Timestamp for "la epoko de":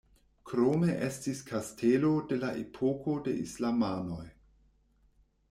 2.45-3.35